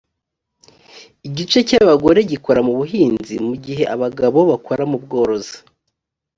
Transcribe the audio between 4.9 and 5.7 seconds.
mu bworozi